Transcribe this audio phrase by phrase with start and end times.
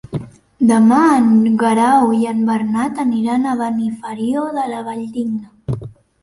[0.69, 1.27] Demà en
[1.63, 5.79] Guerau i en Bernat aniran a Benifairó de la Valldigna.